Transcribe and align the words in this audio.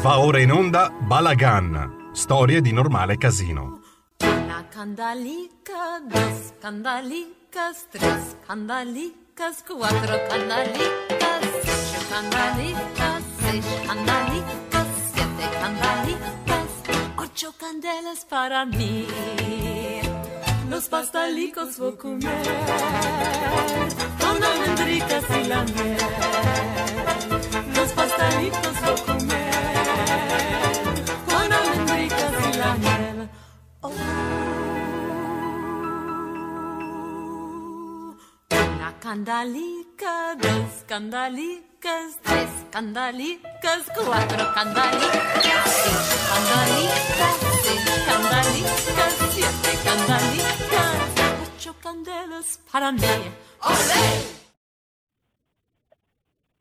Va 0.00 0.20
ora 0.20 0.40
in 0.40 0.52
onda 0.52 0.90
Balagan, 0.90 2.10
storie 2.12 2.60
di 2.60 2.72
normale 2.72 3.18
casino. 3.18 3.80
Una 4.20 4.64
candalica, 4.68 6.00
dos 6.06 6.52
candalicas, 6.60 7.88
tres 7.90 8.36
candalicas, 8.46 9.64
cuatro 9.66 10.16
candalicas, 10.28 11.40
cinco 11.64 12.00
candalicas, 12.10 13.22
seis 13.40 13.66
candalicas, 13.86 14.86
siete 15.12 15.46
candalicas, 15.60 16.70
ocho 17.16 17.52
candelas 17.58 18.24
para 18.24 18.64
mí. 18.66 19.06
Los 20.70 20.88
pastalicos 20.88 21.76
voy 21.76 21.92
a 21.92 21.96
comer 21.96 22.42
con 24.20 24.44
almendricas 24.44 25.24
y 25.42 25.48
la 25.48 25.64
miel. 25.64 25.98
Los 27.74 27.92
pastelitos 27.92 28.80
voy 28.80 28.94
a 28.94 29.04
comer 29.04 29.87
con 31.26 31.52
almendricas 31.52 32.34
y 32.46 32.58
la 32.58 32.74
miel. 32.74 33.28
Oh. 33.80 33.92
Una 38.50 38.90
candalica, 39.00 40.34
dos 40.36 40.84
candalicas, 40.86 42.18
tres 42.22 42.50
candalicas, 42.70 43.80
cuatro 43.94 44.52
candalicas, 44.54 45.64
cinco 45.84 46.16
candalicas, 46.32 47.34
seis 47.62 47.84
candalicas, 48.06 49.12
siete 49.30 49.72
candalicas, 49.84 50.96
ocho 51.56 51.72
candelas 51.80 52.60
para 52.70 52.92
mí. 52.92 53.00
¡Olé! 53.62 54.38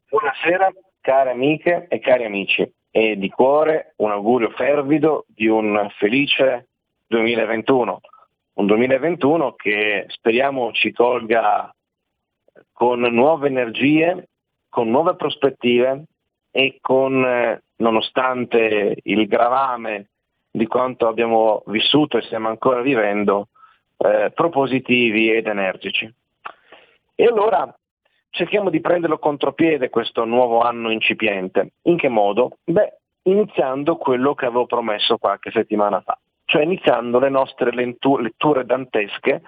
Buonasera 0.09 0.71
care 1.01 1.31
amiche 1.31 1.87
e 1.89 1.99
cari 1.99 2.25
amici 2.25 2.76
e 2.97 3.15
di 3.15 3.29
cuore 3.29 3.93
un 3.97 4.09
augurio 4.09 4.49
fervido 4.49 5.25
di 5.27 5.45
un 5.47 5.87
felice 5.99 6.69
2021. 7.05 7.99
Un 8.53 8.65
2021 8.65 9.53
che 9.53 10.05
speriamo 10.07 10.71
ci 10.71 10.91
colga 10.91 11.71
con 12.71 13.01
nuove 13.01 13.49
energie, 13.49 14.29
con 14.67 14.89
nuove 14.89 15.15
prospettive 15.15 16.05
e 16.49 16.79
con, 16.81 17.23
eh, 17.23 17.61
nonostante 17.75 18.97
il 19.03 19.27
gravame 19.27 20.07
di 20.49 20.65
quanto 20.65 21.07
abbiamo 21.07 21.61
vissuto 21.67 22.17
e 22.17 22.23
stiamo 22.23 22.47
ancora 22.47 22.81
vivendo, 22.81 23.49
eh, 23.97 24.31
propositivi 24.33 25.31
ed 25.31 25.45
energici. 25.45 26.11
E 27.13 27.25
allora 27.25 27.71
cerchiamo 28.29 28.69
di 28.69 28.81
prenderlo 28.81 29.17
contropiede 29.19 29.89
questo 29.89 30.25
nuovo 30.25 30.61
anno 30.61 30.91
incipiente. 30.91 31.71
In 31.83 31.97
che 31.97 32.09
modo? 32.09 32.57
Beh, 32.63 32.97
iniziando 33.23 33.97
quello 33.97 34.33
che 34.33 34.45
avevo 34.45 34.65
promesso 34.65 35.17
qualche 35.17 35.51
settimana 35.51 36.01
fa, 36.01 36.17
cioè 36.45 36.63
iniziando 36.63 37.19
le 37.19 37.29
nostre 37.29 37.71
letture 37.71 38.65
dantesche 38.65 39.41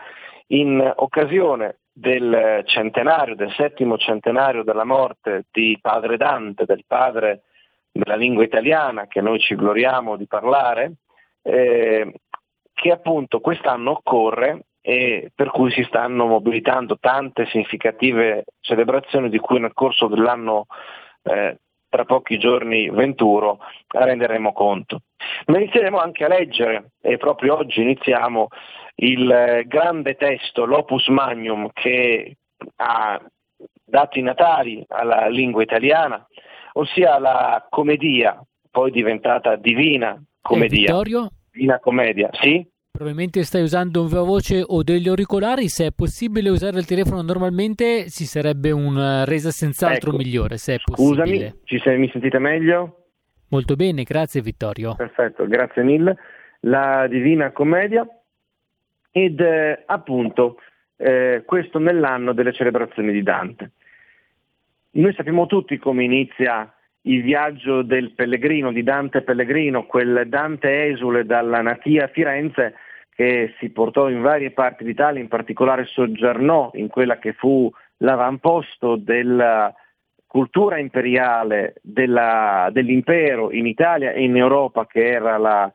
in 0.47 0.93
occasione 0.97 1.79
del 1.91 2.63
centenario, 2.65 3.35
del 3.35 3.51
settimo 3.51 3.97
centenario 3.97 4.63
della 4.63 4.85
morte 4.85 5.45
di 5.51 5.77
padre 5.81 6.17
Dante, 6.17 6.65
del 6.65 6.83
padre 6.87 7.43
della 7.91 8.15
lingua 8.15 8.43
italiana 8.43 9.07
che 9.07 9.21
noi 9.21 9.39
ci 9.39 9.55
gloriamo 9.55 10.15
di 10.15 10.25
parlare, 10.25 10.93
eh, 11.41 12.13
che 12.73 12.91
appunto 12.91 13.41
quest'anno 13.41 13.91
occorre 13.91 14.67
e 14.89 15.31
per 15.35 15.51
cui 15.51 15.69
si 15.69 15.83
stanno 15.83 16.25
mobilitando 16.25 16.97
tante 16.99 17.45
significative 17.45 18.45
celebrazioni 18.59 19.29
di 19.29 19.37
cui 19.37 19.59
nel 19.59 19.73
corso 19.73 20.07
dell'anno 20.07 20.65
eh, 21.21 21.59
tra 21.87 22.05
pochi 22.05 22.39
giorni 22.39 22.89
venturo 22.89 23.59
renderemo 23.87 24.51
conto. 24.51 25.01
Ma 25.45 25.59
inizieremo 25.59 25.99
anche 25.99 26.23
a 26.23 26.27
leggere 26.27 26.93
e 27.01 27.17
proprio 27.17 27.57
oggi 27.57 27.81
iniziamo 27.81 28.47
il 28.95 29.29
eh, 29.29 29.65
grande 29.67 30.15
testo, 30.15 30.65
l'opus 30.65 31.07
magnum 31.09 31.69
che 31.71 32.37
ha 32.77 33.21
dato 33.85 34.17
i 34.17 34.23
natali 34.23 34.83
alla 34.87 35.27
lingua 35.27 35.61
italiana, 35.61 36.25
ossia 36.73 37.19
la 37.19 37.63
commedia, 37.69 38.43
poi 38.71 38.89
diventata 38.89 39.55
divina 39.55 40.19
commedia. 40.41 40.99
Eh, 40.99 41.29
divina 41.51 41.79
commedia, 41.79 42.29
sì? 42.31 42.67
Probabilmente 42.99 43.43
stai 43.43 43.61
usando 43.61 44.01
un 44.01 44.09
voce 44.09 44.61
o 44.61 44.83
degli 44.83 45.07
auricolari, 45.07 45.69
se 45.69 45.85
è 45.85 45.91
possibile 45.95 46.49
usare 46.49 46.79
il 46.79 46.85
telefono 46.85 47.21
normalmente 47.21 48.09
ci 48.09 48.25
sarebbe 48.25 48.71
una 48.71 49.23
resa 49.23 49.51
senz'altro 49.51 50.09
Ecco. 50.09 50.17
migliore, 50.17 50.57
se 50.57 50.73
è 50.73 50.77
possibile. 50.83 51.55
Scusami, 51.61 51.79
sei- 51.79 51.97
mi 51.97 52.09
sentite 52.09 52.39
meglio? 52.39 53.05
Molto 53.51 53.77
bene, 53.77 54.03
grazie 54.03 54.41
Vittorio. 54.41 54.95
Perfetto, 54.95 55.47
grazie 55.47 55.81
mille. 55.81 56.17
La 56.63 57.07
Divina 57.07 57.53
Commedia 57.53 58.05
ed 59.11 59.39
eh, 59.39 59.81
appunto 59.85 60.57
eh, 60.97 61.43
questo 61.45 61.79
nell'anno 61.79 62.33
delle 62.33 62.51
celebrazioni 62.51 63.13
di 63.13 63.23
Dante. 63.23 63.71
Noi 64.91 65.13
sappiamo 65.13 65.45
tutti 65.45 65.77
come 65.77 66.03
inizia 66.03 66.69
il 67.03 67.23
viaggio 67.23 67.81
del 67.81 68.11
pellegrino, 68.11 68.73
di 68.73 68.83
Dante 68.83 69.21
Pellegrino, 69.21 69.85
quel 69.85 70.27
Dante 70.27 70.87
esule 70.87 71.25
dalla 71.25 71.61
natia 71.61 72.03
a 72.03 72.07
Firenze 72.09 72.73
che 73.19 73.53
si 73.59 73.69
portò 73.71 74.07
in 74.07 74.21
varie 74.21 74.51
parti 74.51 74.85
d'Italia, 74.85 75.19
in 75.19 75.27
particolare 75.27 75.83
soggiornò 75.83 76.71
in 76.75 76.87
quella 76.87 77.17
che 77.17 77.33
fu 77.33 77.69
l'avamposto 77.97 78.95
della 78.95 79.75
cultura 80.25 80.77
imperiale 80.77 81.73
della- 81.81 82.69
dell'impero 82.71 83.51
in 83.51 83.65
Italia 83.65 84.13
e 84.13 84.23
in 84.23 84.37
Europa 84.37 84.87
che 84.87 85.05
era 85.05 85.37
la 85.37 85.69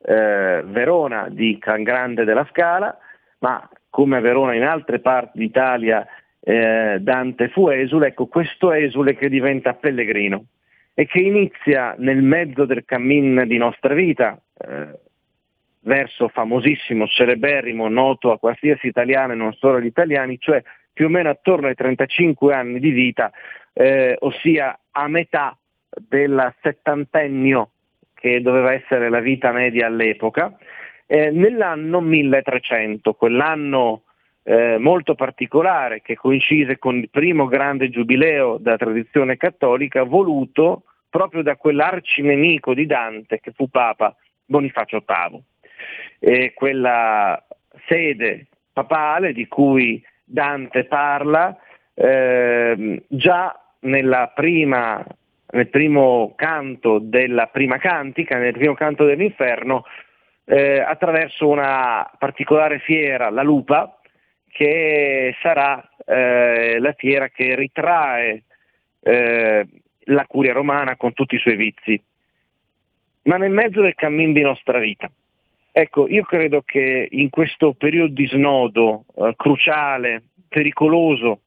eh, 0.00 0.64
Verona 0.66 1.28
di 1.30 1.56
Can 1.60 1.84
Grande 1.84 2.24
della 2.24 2.48
Scala, 2.50 2.98
ma 3.38 3.68
come 3.90 4.16
a 4.16 4.20
Verona 4.20 4.54
in 4.54 4.64
altre 4.64 4.98
parti 4.98 5.38
d'Italia 5.38 6.04
eh, 6.40 6.98
Dante 6.98 7.48
fu 7.50 7.68
esule, 7.68 8.08
ecco 8.08 8.26
questo 8.26 8.72
esule 8.72 9.14
che 9.14 9.28
diventa 9.28 9.72
pellegrino 9.74 10.46
e 10.94 11.06
che 11.06 11.20
inizia 11.20 11.94
nel 11.96 12.22
mezzo 12.22 12.64
del 12.64 12.84
cammin 12.84 13.44
di 13.46 13.56
nostra 13.56 13.94
vita, 13.94 14.36
eh, 14.58 15.06
verso 15.88 16.28
famosissimo, 16.28 17.06
celeberrimo, 17.06 17.88
noto 17.88 18.30
a 18.30 18.38
qualsiasi 18.38 18.86
italiano 18.86 19.32
e 19.32 19.36
non 19.36 19.54
solo 19.54 19.78
agli 19.78 19.86
italiani, 19.86 20.38
cioè 20.38 20.62
più 20.92 21.06
o 21.06 21.08
meno 21.08 21.30
attorno 21.30 21.66
ai 21.66 21.74
35 21.74 22.54
anni 22.54 22.78
di 22.78 22.90
vita, 22.90 23.32
eh, 23.72 24.14
ossia 24.20 24.78
a 24.90 25.08
metà 25.08 25.56
del 25.88 26.54
settantennio 26.60 27.70
che 28.12 28.42
doveva 28.42 28.74
essere 28.74 29.08
la 29.08 29.20
vita 29.20 29.50
media 29.50 29.86
all'epoca, 29.86 30.54
eh, 31.06 31.30
nell'anno 31.30 32.00
1300, 32.00 33.14
quell'anno 33.14 34.02
eh, 34.42 34.76
molto 34.78 35.14
particolare 35.14 36.02
che 36.02 36.16
coincise 36.16 36.78
con 36.78 36.96
il 36.96 37.08
primo 37.08 37.46
grande 37.46 37.88
giubileo 37.88 38.58
della 38.58 38.76
tradizione 38.76 39.38
cattolica, 39.38 40.02
voluto 40.02 40.82
proprio 41.08 41.42
da 41.42 41.56
quell'arcinemico 41.56 42.74
di 42.74 42.84
Dante 42.84 43.40
che 43.40 43.52
fu 43.52 43.70
Papa 43.70 44.14
Bonifacio 44.44 45.02
VIII. 45.06 45.42
E 46.18 46.52
quella 46.54 47.42
sede 47.86 48.46
papale 48.72 49.32
di 49.32 49.46
cui 49.46 50.02
Dante 50.24 50.84
parla 50.84 51.56
ehm, 51.94 53.02
già 53.08 53.58
prima, 54.34 55.04
nel 55.50 55.68
primo 55.68 56.34
canto 56.36 56.98
della 56.98 57.46
prima 57.46 57.78
cantica, 57.78 58.36
nel 58.38 58.52
primo 58.52 58.74
canto 58.74 59.04
dell'inferno, 59.04 59.84
eh, 60.44 60.80
attraverso 60.80 61.48
una 61.48 62.10
particolare 62.18 62.78
fiera, 62.80 63.30
la 63.30 63.42
lupa, 63.42 63.98
che 64.48 65.36
sarà 65.40 65.88
eh, 66.04 66.78
la 66.80 66.92
fiera 66.92 67.28
che 67.28 67.54
ritrae 67.54 68.42
eh, 69.00 69.66
la 70.04 70.26
curia 70.26 70.52
romana 70.52 70.96
con 70.96 71.12
tutti 71.12 71.34
i 71.34 71.38
suoi 71.38 71.56
vizi. 71.56 72.02
Ma 73.22 73.36
nel 73.36 73.50
mezzo 73.50 73.82
del 73.82 73.94
cammin 73.94 74.32
di 74.32 74.40
nostra 74.40 74.78
vita. 74.78 75.10
Ecco, 75.80 76.08
io 76.08 76.24
credo 76.24 76.62
che 76.62 77.06
in 77.08 77.30
questo 77.30 77.72
periodo 77.72 78.12
di 78.12 78.26
snodo 78.26 79.04
eh, 79.14 79.34
cruciale, 79.36 80.24
pericoloso, 80.48 81.42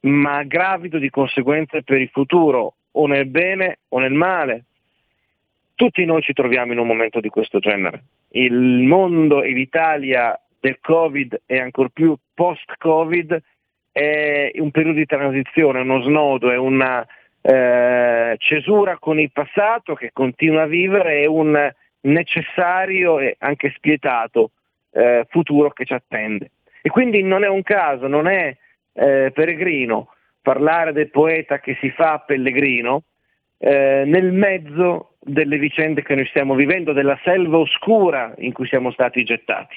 ma 0.00 0.42
gravido 0.42 0.98
di 0.98 1.08
conseguenze 1.10 1.84
per 1.84 2.00
il 2.00 2.08
futuro, 2.08 2.74
o 2.90 3.06
nel 3.06 3.26
bene 3.26 3.78
o 3.90 4.00
nel 4.00 4.14
male, 4.14 4.64
tutti 5.76 6.04
noi 6.04 6.22
ci 6.22 6.32
troviamo 6.32 6.72
in 6.72 6.80
un 6.80 6.88
momento 6.88 7.20
di 7.20 7.28
questo 7.28 7.60
genere. 7.60 8.02
Il 8.30 8.82
mondo 8.82 9.44
e 9.44 9.52
l'Italia 9.52 10.36
del 10.58 10.80
Covid 10.80 11.42
e 11.46 11.60
ancor 11.60 11.90
più 11.90 12.16
post-Covid 12.34 13.40
è 13.92 14.50
un 14.56 14.72
periodo 14.72 14.98
di 14.98 15.06
transizione, 15.06 15.82
uno 15.82 16.02
snodo, 16.02 16.50
è 16.50 16.56
una 16.56 17.06
eh, 17.40 18.34
cesura 18.38 18.98
con 18.98 19.20
il 19.20 19.30
passato 19.30 19.94
che 19.94 20.10
continua 20.12 20.62
a 20.62 20.66
vivere 20.66 21.20
e 21.20 21.26
un 21.28 21.72
necessario 22.02 23.18
e 23.18 23.36
anche 23.38 23.72
spietato 23.76 24.52
eh, 24.92 25.26
futuro 25.28 25.70
che 25.70 25.84
ci 25.84 25.94
attende. 25.94 26.50
E 26.80 26.90
quindi 26.90 27.22
non 27.22 27.44
è 27.44 27.48
un 27.48 27.62
caso, 27.62 28.06
non 28.06 28.26
è 28.26 28.56
eh, 28.92 29.30
peregrino 29.32 30.12
parlare 30.40 30.92
del 30.92 31.10
poeta 31.10 31.58
che 31.60 31.76
si 31.80 31.90
fa 31.90 32.20
pellegrino 32.20 33.02
eh, 33.58 34.04
nel 34.06 34.32
mezzo 34.32 35.14
delle 35.18 35.58
vicende 35.58 36.02
che 36.02 36.14
noi 36.14 36.26
stiamo 36.26 36.54
vivendo, 36.54 36.92
della 36.92 37.18
selva 37.22 37.58
oscura 37.58 38.32
in 38.38 38.52
cui 38.52 38.66
siamo 38.66 38.90
stati 38.92 39.24
gettati. 39.24 39.76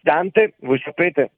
Dante, 0.00 0.54
voi 0.58 0.78
sapete, 0.84 1.30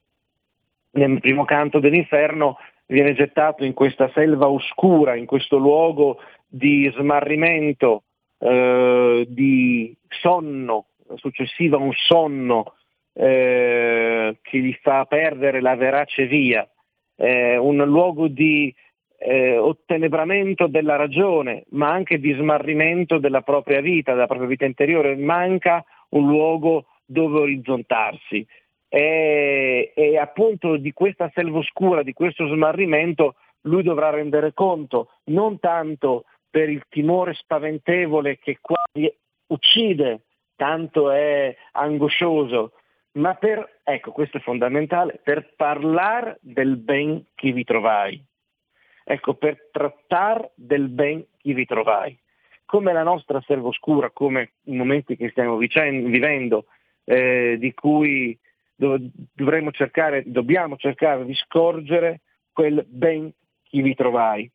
nel 0.91 1.19
primo 1.19 1.45
canto 1.45 1.79
dell'inferno 1.79 2.59
viene 2.85 3.13
gettato 3.13 3.63
in 3.63 3.73
questa 3.73 4.11
selva 4.13 4.47
oscura, 4.47 5.15
in 5.15 5.25
questo 5.25 5.57
luogo 5.57 6.19
di 6.45 6.91
smarrimento, 6.95 8.03
eh, 8.39 9.25
di 9.27 9.95
sonno, 10.07 10.87
successivo 11.15 11.77
a 11.77 11.79
un 11.79 11.93
sonno 11.93 12.73
eh, 13.13 14.37
che 14.41 14.57
gli 14.59 14.77
fa 14.81 15.05
perdere 15.05 15.61
la 15.61 15.75
verace 15.75 16.25
via, 16.27 16.67
eh, 17.15 17.57
un 17.57 17.77
luogo 17.85 18.27
di 18.27 18.73
eh, 19.19 19.57
ottenebramento 19.57 20.67
della 20.67 20.95
ragione, 20.95 21.65
ma 21.69 21.91
anche 21.91 22.19
di 22.19 22.33
smarrimento 22.33 23.17
della 23.17 23.41
propria 23.41 23.81
vita, 23.81 24.13
della 24.13 24.27
propria 24.27 24.47
vita 24.47 24.65
interiore. 24.65 25.15
Manca 25.15 25.83
un 26.09 26.27
luogo 26.27 26.85
dove 27.05 27.39
orizzontarsi. 27.39 28.45
E, 28.89 29.91
e 29.95 30.17
appunto 30.17 30.77
di 30.77 30.93
questa 30.93 31.29
selva 31.33 31.57
oscura, 31.57 32.03
di 32.03 32.13
questo 32.13 32.47
smarrimento, 32.47 33.35
lui 33.61 33.83
dovrà 33.83 34.11
rendere 34.11 34.53
conto, 34.53 35.09
non 35.25 35.59
tanto 35.59 36.25
per 36.49 36.69
il 36.69 36.83
timore 36.89 37.33
spaventevole 37.33 38.37
che 38.37 38.59
quasi 38.61 39.11
uccide, 39.47 40.21
tanto 40.55 41.11
è 41.11 41.55
angoscioso, 41.73 42.73
ma 43.13 43.33
per, 43.35 43.79
ecco 43.83 44.11
questo 44.11 44.37
è 44.37 44.41
fondamentale, 44.41 45.19
per 45.23 45.53
parlare 45.55 46.37
del 46.41 46.77
ben 46.77 47.25
che 47.35 47.51
vi 47.51 47.63
trovai. 47.63 48.23
Ecco, 49.03 49.35
per 49.35 49.69
trattare 49.71 50.51
del 50.55 50.89
ben 50.89 51.25
che 51.37 51.53
vi 51.53 51.65
trovai. 51.65 52.17
Come 52.65 52.91
la 52.91 53.03
nostra 53.03 53.41
selva 53.41 53.69
oscura, 53.69 54.09
come 54.11 54.51
i 54.63 54.75
momenti 54.75 55.15
che 55.15 55.29
stiamo 55.29 55.55
vivendo, 55.55 56.65
eh, 57.05 57.55
di 57.57 57.73
cui 57.73 58.37
dovremmo 58.75 59.71
cercare, 59.71 60.23
dobbiamo 60.25 60.75
cercare 60.75 61.25
di 61.25 61.33
scorgere 61.33 62.21
quel 62.51 62.85
ben 62.87 63.31
che 63.63 63.81
vi 63.81 63.95
trovai. 63.95 64.49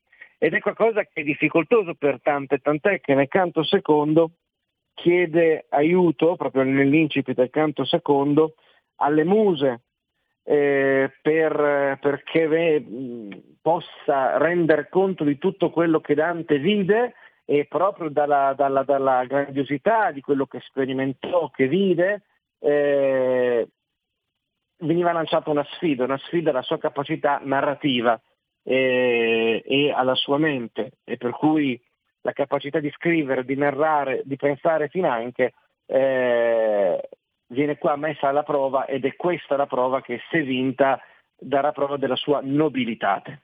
Ed 0.45 0.55
è 0.55 0.59
qualcosa 0.59 1.05
che 1.05 1.21
è 1.21 1.23
difficoltoso 1.23 1.95
per 1.95 2.21
tante, 2.21 2.59
tant'è 2.59 3.01
che 3.01 3.15
nel 3.15 3.29
canto 3.29 3.63
secondo 3.63 4.33
chiede 4.93 5.67
aiuto, 5.69 6.35
proprio 6.35 6.65
nell'incipit 6.65 7.37
del 7.37 7.49
canto 7.49 7.85
secondo, 7.85 8.55
alle 8.97 9.23
muse 9.23 9.83
eh, 10.43 11.13
per, 11.23 11.97
perché 12.01 12.49
ve, 12.49 12.85
possa 13.63 14.37
rendere 14.39 14.89
conto 14.89 15.23
di 15.23 15.39
tutto 15.39 15.71
quello 15.71 16.01
che 16.01 16.17
Dante 16.17 16.59
vide 16.59 17.15
e 17.45 17.67
proprio 17.67 18.09
dalla, 18.09 18.53
dalla, 18.57 18.83
dalla 18.83 19.25
grandiosità 19.25 20.11
di 20.11 20.21
quello 20.23 20.47
che 20.47 20.59
sperimentò, 20.59 21.51
che 21.51 21.69
vide, 21.69 22.23
eh, 22.59 23.69
veniva 24.79 25.13
lanciata 25.13 25.51
una 25.51 25.65
sfida, 25.75 26.03
una 26.03 26.19
sfida 26.19 26.51
alla 26.51 26.63
sua 26.63 26.79
capacità 26.79 27.41
narrativa 27.45 28.21
eh, 28.63 29.63
e 29.65 29.91
alla 29.91 30.15
sua 30.15 30.39
mente 30.39 30.93
e 31.05 31.17
per 31.17 31.31
cui 31.31 31.81
la 32.23 32.33
capacità 32.33 32.79
di 32.79 32.91
scrivere, 32.91 33.45
di 33.45 33.57
narrare, 33.57 34.23
di 34.25 34.37
pensare 34.37 34.89
finanche 34.89 35.55
eh, 35.87 37.09
viene 37.49 37.79
qua 37.79 37.97
messa 37.97 38.29
alla 38.29 38.45
prova 38.45 38.87
ed 38.87 39.05
è 39.05 39.17
questa 39.17 39.57
la 39.57 39.67
prova 39.67 40.01
che 40.01 40.21
se 40.31 40.43
vinta 40.43 41.01
darà 41.37 41.73
prova 41.73 41.97
della 41.97 42.17
sua 42.17 42.41
nobilitate. 42.43 43.43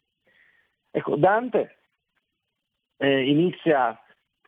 Ecco, 0.90 1.16
Dante 1.16 1.76
eh, 2.96 3.28
inizia 3.28 4.00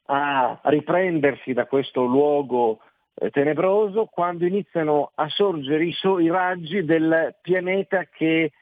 a 0.07 0.61
riprendersi 0.65 1.53
da 1.53 1.67
questo 1.67 2.05
luogo 2.05 2.81
eh, 3.15 3.31
tenebroso 3.31 4.07
quando 4.07 4.47
iniziano 4.47 5.13
a 5.15 5.29
sorgere 5.29 5.85
i, 5.85 5.93
so- 5.93 6.19
i 6.19 6.29
raggi 6.29 6.85
del 6.85 7.37
pianeta 7.43 8.05
che 8.05 8.53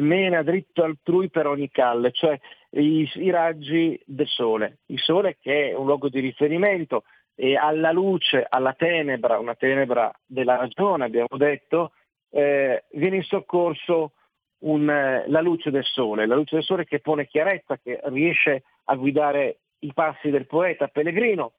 mena 0.00 0.42
dritto 0.42 0.84
altrui 0.84 1.30
per 1.30 1.46
ogni 1.46 1.70
calle, 1.70 2.12
cioè 2.12 2.38
i, 2.70 3.10
i, 3.14 3.30
raggi 3.30 4.00
del 4.04 4.26
sole. 4.26 4.78
Il 4.86 4.98
sole 4.98 5.36
che 5.40 5.70
è 5.70 5.74
un 5.74 5.86
luogo 5.86 6.08
di 6.08 6.20
riferimento 6.20 7.04
e 7.34 7.56
alla 7.56 7.92
luce, 7.92 8.44
alla 8.48 8.74
tenebra, 8.74 9.38
una 9.38 9.54
tenebra 9.54 10.12
della 10.26 10.56
ragione 10.56 11.04
abbiamo 11.04 11.36
detto, 11.36 11.92
eh, 12.30 12.84
viene 12.92 13.16
in 13.16 13.22
soccorso 13.22 14.12
un, 14.60 14.90
eh, 14.90 15.24
la 15.28 15.40
luce 15.40 15.70
del 15.70 15.84
sole, 15.84 16.26
la 16.26 16.34
luce 16.34 16.56
del 16.56 16.64
sole 16.64 16.84
che 16.84 17.00
pone 17.00 17.26
chiarezza, 17.26 17.78
che 17.78 18.00
riesce 18.04 18.64
a 18.84 18.96
guidare 18.96 19.60
i 19.80 19.92
passi 19.94 20.30
del 20.30 20.46
poeta 20.46 20.88
pellegrino, 20.88 21.52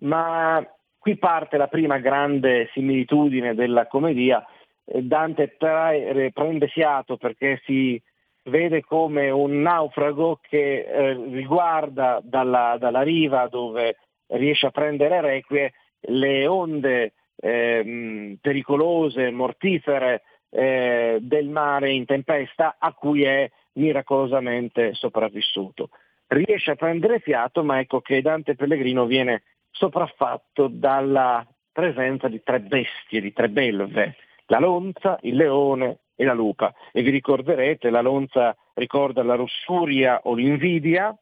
ma 0.00 0.64
qui 0.98 1.16
parte 1.16 1.56
la 1.56 1.68
prima 1.68 1.98
grande 1.98 2.68
similitudine 2.72 3.54
della 3.54 3.86
commedia, 3.86 4.42
eh, 4.42 4.53
Dante 4.84 5.48
prende 5.48 6.68
fiato 6.68 7.16
perché 7.16 7.60
si 7.64 8.00
vede 8.44 8.82
come 8.82 9.30
un 9.30 9.62
naufrago 9.62 10.40
che 10.42 10.80
eh, 10.80 11.12
riguarda 11.14 12.20
dalla, 12.22 12.76
dalla, 12.78 13.02
riva 13.02 13.48
dove 13.48 13.96
riesce 14.28 14.66
a 14.66 14.70
prendere 14.70 15.20
requie 15.20 15.72
le 16.00 16.46
onde 16.46 17.14
eh, 17.36 18.36
pericolose, 18.40 19.30
mortifere 19.30 20.22
eh, 20.50 21.18
del 21.20 21.48
mare 21.48 21.92
in 21.92 22.04
tempesta 22.04 22.76
a 22.78 22.92
cui 22.92 23.24
è 23.24 23.50
miracolosamente 23.74 24.94
sopravvissuto. 24.94 25.88
Riesce 26.26 26.72
a 26.72 26.76
prendere 26.76 27.20
fiato, 27.20 27.64
ma 27.64 27.80
ecco 27.80 28.00
che 28.00 28.20
Dante 28.20 28.54
Pellegrino 28.54 29.06
viene 29.06 29.42
sopraffatto 29.70 30.68
dalla 30.68 31.46
presenza 31.72 32.28
di 32.28 32.40
tre 32.42 32.60
bestie, 32.60 33.20
di 33.20 33.32
tre 33.32 33.48
belve, 33.48 34.16
la 34.46 34.58
lonza, 34.58 35.18
il 35.22 35.36
leone 35.36 36.00
e 36.14 36.24
la 36.24 36.34
lupa. 36.34 36.72
E 36.92 37.02
vi 37.02 37.10
ricorderete, 37.10 37.90
la 37.90 38.00
lonza 38.00 38.56
ricorda 38.74 39.22
la 39.22 39.34
russuria 39.34 40.20
o 40.24 40.34
l'invidia, 40.34 41.16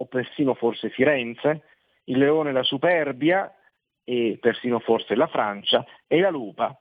o 0.00 0.06
persino 0.06 0.54
forse 0.54 0.90
Firenze, 0.90 1.62
il 2.04 2.18
leone 2.18 2.52
la 2.52 2.62
superbia 2.62 3.52
e 4.04 4.38
persino 4.40 4.78
forse 4.78 5.14
la 5.14 5.26
Francia, 5.26 5.84
e 6.06 6.20
la 6.20 6.30
lupa 6.30 6.78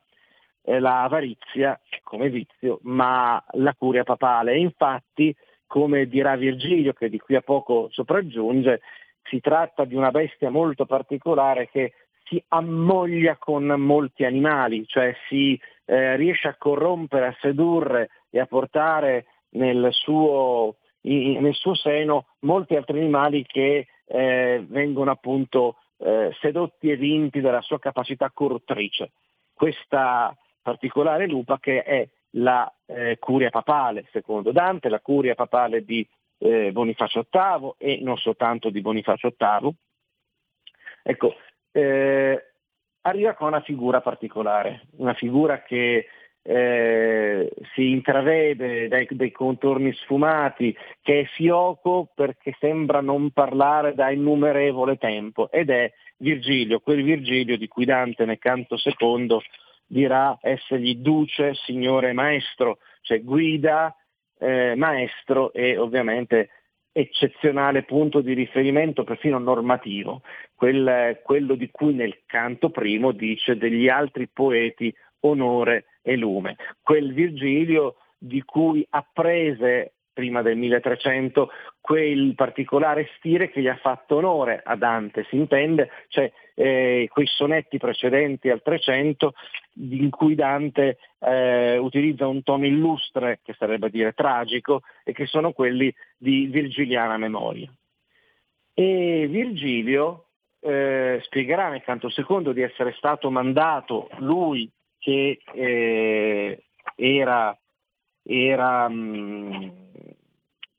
la 0.76 1.04
avarizia 1.04 1.80
come 2.04 2.30
vizio, 2.30 2.80
ma 2.84 3.42
la 3.52 3.74
curia 3.74 4.04
papale. 4.04 4.54
E 4.54 4.60
infatti, 4.60 5.36
come 5.66 6.08
dirà 6.08 6.36
Virgilio, 6.36 6.94
che 6.94 7.10
di 7.10 7.20
qui 7.20 7.36
a 7.36 7.42
poco 7.42 7.88
sopraggiunge, 7.92 8.82
si 9.24 9.40
tratta 9.40 9.86
di 9.86 9.96
una 9.96 10.12
bestia 10.12 10.50
molto 10.50 10.86
particolare 10.86 11.70
che 11.70 11.94
si 12.28 12.44
ammoglia 12.50 13.38
con 13.38 13.66
molti 13.66 14.26
animali, 14.26 14.86
cioè 14.88 15.16
si 15.28 15.60
eh, 15.86 16.16
riesce 16.16 16.48
a 16.48 16.56
corrompere, 16.58 17.28
a 17.28 17.38
sedurre 17.40 18.10
e 18.30 18.40
a 18.40 18.46
portare 18.46 19.26
nel 19.52 19.88
suo, 19.92 20.78
in, 21.02 21.42
nel 21.42 21.54
suo 21.54 21.76
seno 21.76 22.28
molti 22.42 22.76
altri 22.76 23.00
animali 23.00 23.46
che 23.46 23.88
eh, 24.06 24.66
vengono 24.68 25.12
appunto 25.12 25.78
eh, 25.98 26.36
sedotti 26.40 26.90
e 26.90 26.98
vinti 26.98 27.40
dalla 27.42 27.62
sua 27.62 27.80
capacità 27.80 28.30
corruttrice. 28.32 29.12
Questa 29.54 30.36
particolare 30.62 31.28
lupa 31.28 31.60
che 31.60 31.84
è 31.84 32.08
la 32.32 32.72
eh, 32.86 33.18
curia 33.20 33.50
papale, 33.50 34.08
secondo 34.12 34.52
Dante, 34.52 34.90
la 34.90 35.00
curia 35.00 35.34
papale 35.34 35.84
di 35.84 36.08
eh, 36.40 36.72
Bonifacio 36.72 37.26
VIII 37.30 37.74
e 37.78 38.00
non 38.04 38.18
soltanto 38.18 38.70
di 38.70 38.82
Bonifacio 38.82 39.34
VIII. 39.36 39.72
Ecco, 41.04 41.36
eh, 41.78 42.44
arriva 43.02 43.36
con 43.36 43.48
una 43.48 43.62
figura 43.62 44.02
particolare, 44.02 44.88
una 44.98 45.14
figura 45.14 45.62
che 45.62 46.08
eh, 46.42 47.52
si 47.74 47.92
intravede 47.92 48.88
dai, 48.88 49.08
dai, 49.12 49.32
contorni 49.32 49.94
sfumati, 49.94 50.76
che 51.02 51.22
è 51.22 51.26
fioco 51.26 52.10
perché 52.16 52.56
sembra 52.60 53.02
non 53.02 53.32
parlare 53.32 53.94
da 53.94 54.10
innumerevole 54.10 54.98
tempo, 54.98 55.52
ed 55.52 55.70
è 55.70 55.92
Virgilio, 56.18 56.80
quel 56.80 57.04
Virgilio 57.04 57.58
di 57.58 57.68
cui 57.68 57.86
Dante 57.86 58.26
nel 58.26 58.40
canto 58.40 58.76
secondo 58.78 59.44
dirà 59.86 60.38
essergli 60.42 60.96
duce, 60.96 61.54
signore 61.54 62.12
maestro, 62.14 62.80
cioè 63.02 63.22
guida, 63.22 63.96
eh, 64.40 64.74
maestro 64.76 65.54
e 65.54 65.78
ovviamente 65.78 66.50
eccezionale 67.00 67.84
punto 67.84 68.22
di 68.22 68.34
riferimento 68.34 69.04
perfino 69.04 69.38
normativo, 69.38 70.24
quel, 70.56 71.20
quello 71.24 71.54
di 71.54 71.70
cui 71.70 71.94
nel 71.94 72.22
canto 72.26 72.72
primo 72.72 73.12
dice 73.12 73.56
degli 73.56 73.88
altri 73.88 74.28
poeti 74.28 74.92
onore 75.20 75.86
e 76.02 76.16
lume, 76.16 76.56
quel 76.82 77.14
Virgilio 77.14 77.98
di 78.18 78.42
cui 78.42 78.84
apprese 78.90 79.97
prima 80.18 80.42
del 80.42 80.58
1300 80.58 81.52
quel 81.80 82.34
particolare 82.34 83.08
stile 83.18 83.52
che 83.52 83.62
gli 83.62 83.68
ha 83.68 83.78
fatto 83.78 84.16
onore 84.16 84.64
a 84.66 84.76
Dante, 84.76 85.28
si 85.30 85.36
intende, 85.36 85.92
cioè 86.08 86.32
eh, 86.56 87.08
quei 87.12 87.28
sonetti 87.28 87.78
precedenti 87.78 88.50
al 88.50 88.64
300 88.64 89.34
in 89.76 90.10
cui 90.10 90.34
Dante 90.34 90.98
eh, 91.20 91.78
utilizza 91.78 92.26
un 92.26 92.42
tono 92.42 92.66
illustre, 92.66 93.42
che 93.44 93.54
sarebbe 93.60 93.86
a 93.86 93.90
dire 93.90 94.14
tragico, 94.14 94.82
e 95.04 95.14
che 95.14 95.28
sono 95.28 95.52
quelli 95.52 95.94
di 96.18 96.48
virgiliana 96.48 97.18
memoria. 97.18 97.72
E 98.74 99.28
Virgilio 99.30 100.30
eh, 100.62 101.20
spiegherà 101.26 101.70
nel 101.70 101.84
canto 101.84 102.10
secondo 102.10 102.54
di 102.54 102.64
essere 102.64 102.96
stato 102.98 103.30
mandato 103.30 104.10
lui 104.18 104.68
che 104.98 105.40
eh, 105.54 106.64
era, 106.96 107.58
era 108.24 108.90
mh, 108.90 108.94
mm, 108.94 109.70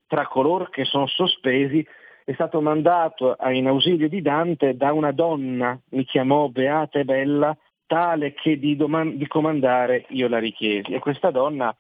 tra 0.08 0.26
coloro 0.26 0.64
che 0.64 0.84
sono 0.84 1.06
sospesi, 1.06 1.86
è 2.24 2.32
stato 2.32 2.60
mandato 2.60 3.36
in 3.50 3.68
ausilio 3.68 4.08
di 4.08 4.20
Dante 4.20 4.76
da 4.76 4.92
una 4.92 5.12
donna, 5.12 5.78
mi 5.90 6.04
chiamò 6.04 6.48
Beata 6.48 6.98
e 6.98 7.04
Bella, 7.04 7.56
tale 7.86 8.34
che 8.34 8.58
di, 8.58 8.76
doman- 8.76 9.16
di 9.16 9.26
comandare 9.26 10.06
io 10.10 10.28
la 10.28 10.38
richiesi. 10.38 10.92
E 10.92 10.98
questa 10.98 11.30
donna, 11.30 11.74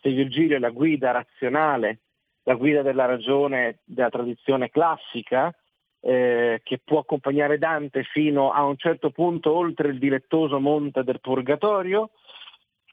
se 0.00 0.10
Virgilio 0.10 0.56
è 0.56 0.60
la 0.60 0.70
guida 0.70 1.10
razionale, 1.10 1.98
la 2.44 2.54
guida 2.54 2.82
della 2.82 3.04
ragione 3.04 3.80
della 3.84 4.08
tradizione 4.08 4.70
classica, 4.70 5.54
eh, 6.00 6.60
che 6.62 6.80
può 6.82 7.00
accompagnare 7.00 7.58
Dante 7.58 8.04
fino 8.04 8.52
a 8.52 8.64
un 8.64 8.76
certo 8.76 9.10
punto 9.10 9.52
oltre 9.52 9.88
il 9.88 9.98
dilettoso 9.98 10.60
monte 10.60 11.02
del 11.02 11.20
Purgatorio. 11.20 12.10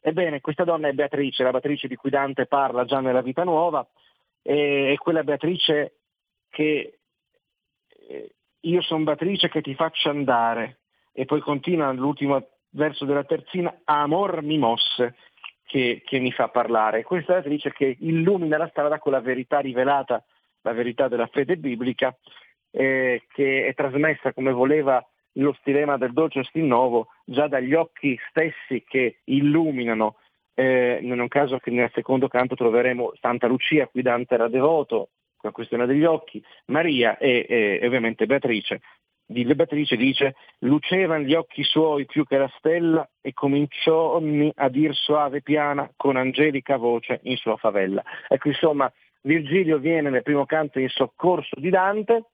Ebbene, 0.01 0.41
questa 0.41 0.63
donna 0.63 0.87
è 0.87 0.93
Beatrice, 0.93 1.43
la 1.43 1.51
Beatrice 1.51 1.87
di 1.87 1.95
cui 1.95 2.09
Dante 2.09 2.45
parla 2.45 2.83
già 2.83 2.99
nella 2.99 3.21
Vita 3.21 3.43
Nuova, 3.43 3.87
è 4.43 4.95
quella 4.97 5.23
Beatrice 5.23 5.99
che 6.49 6.99
eh, 8.07 8.35
io 8.59 8.81
sono 8.81 9.03
Beatrice 9.03 9.49
che 9.49 9.61
ti 9.61 9.73
faccio 9.73 10.09
andare, 10.09 10.81
e 11.11 11.25
poi 11.25 11.39
continua 11.39 11.91
l'ultimo 11.91 12.47
verso 12.71 13.05
della 13.05 13.23
terzina, 13.23 13.81
amor 13.85 14.41
mi 14.43 14.57
mosse, 14.57 15.15
che, 15.65 16.03
che 16.05 16.19
mi 16.19 16.31
fa 16.31 16.49
parlare. 16.49 17.03
Questa 17.03 17.33
Beatrice 17.33 17.71
che 17.71 17.97
illumina 17.99 18.57
la 18.57 18.67
strada 18.67 18.99
con 18.99 19.11
la 19.11 19.21
verità 19.21 19.59
rivelata, 19.59 20.23
la 20.61 20.73
verità 20.73 21.07
della 21.07 21.27
fede 21.27 21.57
biblica, 21.57 22.15
eh, 22.71 23.23
che 23.33 23.65
è 23.65 23.73
trasmessa 23.73 24.33
come 24.33 24.51
voleva 24.51 25.05
lo 25.37 25.53
stilema 25.59 25.97
del 25.97 26.13
dolce 26.13 26.43
stinnovo 26.43 27.07
già 27.25 27.47
dagli 27.47 27.73
occhi 27.73 28.17
stessi 28.29 28.83
che 28.87 29.21
illuminano. 29.25 30.17
Eh, 30.55 30.99
non 31.01 31.19
è 31.19 31.21
un 31.21 31.27
caso 31.27 31.57
che 31.57 31.71
nel 31.71 31.89
secondo 31.93 32.27
canto 32.27 32.55
troveremo 32.55 33.13
Santa 33.19 33.47
Lucia, 33.47 33.87
qui 33.87 34.01
Dante 34.01 34.35
era 34.35 34.47
devoto, 34.47 35.09
la 35.41 35.51
questione 35.51 35.85
degli 35.85 36.05
occhi, 36.05 36.43
Maria 36.67 37.17
e, 37.17 37.45
e, 37.47 37.79
e 37.81 37.87
ovviamente 37.87 38.25
Beatrice. 38.25 38.81
Di 39.25 39.45
Beatrice 39.45 39.95
dice, 39.95 40.35
lucevano 40.59 41.23
gli 41.23 41.33
occhi 41.33 41.63
suoi 41.63 42.05
più 42.05 42.25
che 42.25 42.37
la 42.37 42.51
stella 42.57 43.09
e 43.21 43.33
cominciò 43.33 44.21
a 44.55 44.69
dir 44.69 44.93
soave 44.93 45.41
piana 45.41 45.89
con 45.95 46.17
angelica 46.17 46.77
voce 46.77 47.19
in 47.23 47.37
sua 47.37 47.55
favella. 47.57 48.03
Ecco 48.27 48.49
insomma, 48.49 48.91
Virgilio 49.21 49.79
viene 49.79 50.09
nel 50.09 50.23
primo 50.23 50.45
canto 50.45 50.79
in 50.79 50.89
soccorso 50.89 51.59
di 51.59 51.69
Dante, 51.69 52.25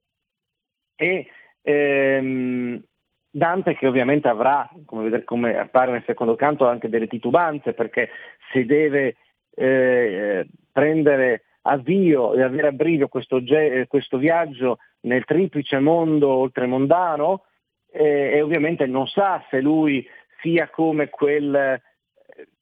e 0.99 1.27
ehm, 1.61 2.83
Dante 3.31 3.75
che 3.75 3.87
ovviamente 3.87 4.27
avrà, 4.27 4.67
come, 4.85 5.23
come, 5.23 5.57
appare 5.57 5.91
nel 5.91 6.03
secondo 6.05 6.35
canto, 6.35 6.67
anche 6.67 6.89
delle 6.89 7.07
titubanze 7.07 7.73
perché 7.73 8.09
si 8.51 8.65
deve 8.65 9.17
eh, 9.55 10.47
prendere 10.71 11.43
avvio 11.63 12.33
e 12.33 12.41
avere 12.41 12.67
a 12.67 12.71
brivio 12.71 13.07
questo, 13.07 13.41
questo, 13.87 14.17
viaggio 14.17 14.79
nel 15.01 15.25
triplice 15.25 15.79
mondo 15.79 16.29
oltremondano 16.29 17.43
eh, 17.91 18.31
e 18.33 18.41
ovviamente 18.41 18.85
non 18.85 19.05
sa 19.07 19.45
se 19.49 19.61
lui 19.61 20.05
sia 20.41 20.69
come 20.69 21.09
quel 21.09 21.81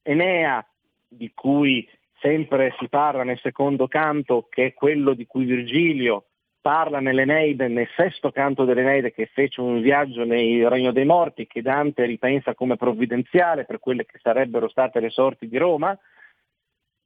Enea 0.02 0.66
di 1.08 1.32
cui 1.34 1.88
sempre 2.20 2.74
si 2.80 2.88
parla 2.90 3.24
nel 3.24 3.40
secondo 3.40 3.88
canto, 3.88 4.48
che 4.50 4.68
è 4.68 4.74
quello 4.74 5.14
di 5.14 5.26
cui 5.26 5.46
Virgilio 5.46 6.26
parla 6.68 7.00
nell'Eneide, 7.00 7.70
nel 7.70 7.88
sesto 7.96 8.30
canto 8.30 8.66
dell'Eneide 8.66 9.14
che 9.14 9.28
fece 9.28 9.62
un 9.62 9.80
viaggio 9.80 10.26
nel 10.26 10.68
Regno 10.68 10.92
dei 10.92 11.06
Morti 11.06 11.48
che 11.48 11.62
Dante 11.62 12.04
ripensa 12.04 12.56
come 12.56 12.76
provvidenziale 12.76 13.64
per 13.64 13.80
quelle 13.80 14.06
che 14.06 14.20
sarebbero 14.22 14.68
state 14.68 15.00
le 15.00 15.10
sorti 15.10 15.48
di 15.48 15.58
Roma 15.58 15.98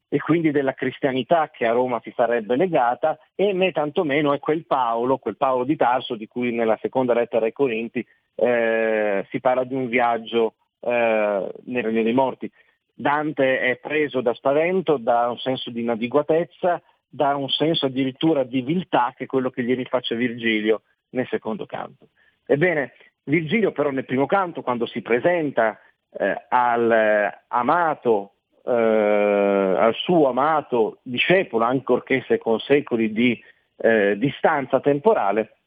e 0.10 0.18
quindi 0.18 0.50
della 0.50 0.74
cristianità 0.74 1.52
che 1.52 1.68
a 1.68 1.74
Roma 1.74 2.02
si 2.02 2.12
sarebbe 2.16 2.56
legata 2.56 3.20
e 3.36 3.54
né 3.54 3.72
tantomeno 3.72 4.34
è 4.34 4.40
quel 4.40 4.66
Paolo, 4.66 5.20
quel 5.20 5.38
Paolo 5.38 5.64
di 5.64 5.76
Tarso 5.76 6.16
di 6.16 6.28
cui 6.28 6.52
nella 6.52 6.80
seconda 6.82 7.14
lettera 7.14 7.46
ai 7.46 7.54
Corinti 7.54 8.04
eh, 8.34 9.28
si 9.30 9.40
parla 9.40 9.64
di 9.64 9.76
un 9.76 9.90
viaggio 9.90 10.56
eh, 10.80 11.52
nel 11.66 11.84
Regno 11.84 12.02
dei 12.02 12.14
Morti. 12.14 12.52
Dante 12.96 13.60
è 13.60 13.76
preso 13.76 14.22
da 14.22 14.34
spavento, 14.34 14.98
da 14.98 15.30
un 15.30 15.38
senso 15.38 15.70
di 15.70 15.82
inadeguatezza, 15.82 16.82
dà 17.14 17.36
un 17.36 17.50
senso 17.50 17.88
addirittura 17.88 18.44
di 18.44 18.62
viltà 18.62 19.14
che 19.16 19.26
è 19.26 19.28
quello 19.28 19.50
che 19.50 19.64
gli 19.64 19.76
rifaccia 19.76 20.16
Virgilio 20.16 20.84
nel 21.10 21.28
secondo 21.28 21.66
canto. 21.66 22.08
Ebbene, 22.46 22.94
Virgilio 23.24 23.72
però 23.72 23.92
nel 23.92 24.06
primo 24.06 24.26
canto, 24.26 24.62
quando 24.62 24.86
si 24.86 25.02
presenta 25.02 25.78
eh, 26.12 26.46
al, 26.48 26.92
eh, 26.92 27.44
amato, 27.50 28.34
eh, 28.66 28.72
al 28.72 29.94
suo 29.96 30.30
amato 30.30 31.00
discepolo, 31.04 31.66
ancorché 31.66 32.24
se 32.28 32.38
con 32.38 32.60
secoli 32.60 33.12
di 33.12 33.40
eh, 33.78 34.18
distanza 34.18 34.80
temporale, 34.80 35.58